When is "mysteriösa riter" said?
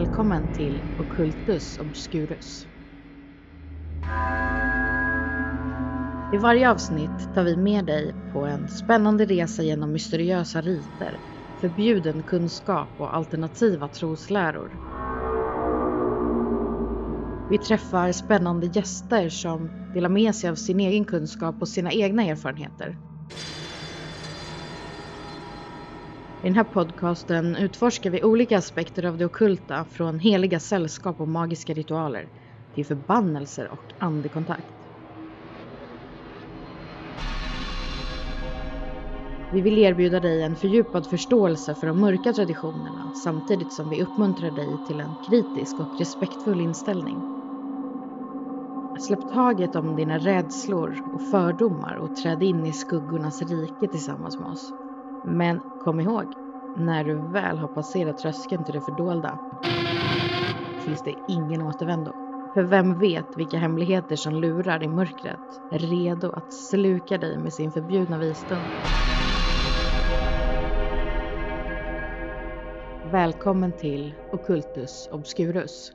9.92-11.20